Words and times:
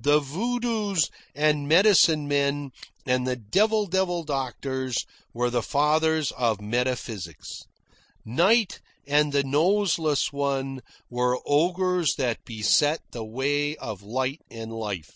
The 0.00 0.18
voodoos 0.18 1.08
and 1.36 1.68
medicine 1.68 2.26
men 2.26 2.72
and 3.06 3.24
the 3.28 3.36
devil 3.36 3.86
devil 3.86 4.24
doctors 4.24 5.06
were 5.32 5.50
the 5.50 5.62
fathers 5.62 6.32
of 6.32 6.60
metaphysics. 6.60 7.62
Night 8.24 8.80
and 9.06 9.32
the 9.32 9.44
Noseless 9.44 10.32
One 10.32 10.80
were 11.08 11.38
ogres 11.46 12.16
that 12.16 12.44
beset 12.44 13.02
the 13.12 13.22
way 13.24 13.76
of 13.76 14.02
light 14.02 14.40
and 14.50 14.72
life. 14.72 15.12